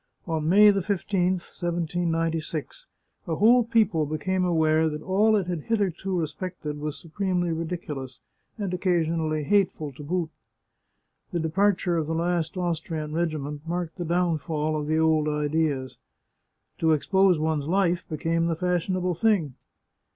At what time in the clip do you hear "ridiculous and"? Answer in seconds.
7.51-8.73